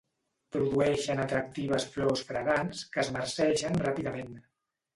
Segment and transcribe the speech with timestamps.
[0.53, 4.37] Produeixen atractives flors fragants que es marceixen ràpidament.